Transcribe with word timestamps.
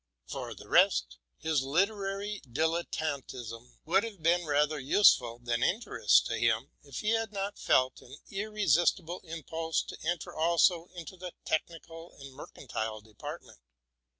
For 0.25 0.55
the 0.55 0.67
rest, 0.67 1.19
his 1.37 1.61
literary 1.61 2.41
dilettantism 2.51 3.75
would 3.85 4.03
have 4.03 4.23
been 4.23 4.47
rather 4.47 4.79
useful 4.79 5.37
than 5.37 5.61
injurious 5.61 6.19
to 6.21 6.39
him, 6.39 6.71
if 6.81 7.01
he 7.01 7.09
had 7.09 7.31
not 7.31 7.59
felt 7.59 8.01
an 8.01 8.15
irre 8.31 8.63
sistible 8.65 9.23
impulse 9.23 9.83
to 9.83 9.97
enter 10.03 10.33
also 10.35 10.87
into 10.95 11.17
the 11.17 11.33
technical 11.45 12.13
and 12.19 12.33
mercantile 12.33 13.01
department. 13.01 13.59